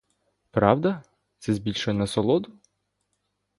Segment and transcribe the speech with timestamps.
[0.51, 1.03] Правда,
[1.39, 2.59] це збільшує насолоду?